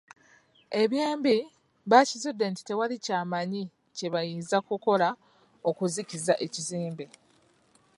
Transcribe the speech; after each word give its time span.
Eby'embi, 0.81 1.35
baakizudde 1.89 2.45
nti 2.51 2.61
tewali 2.67 2.95
kyamaanyi 3.05 3.63
kye 3.95 4.07
bayinza 4.13 4.57
kukola 4.67 5.09
okuzikiza 5.69 6.33
ekizimbe. 6.45 7.05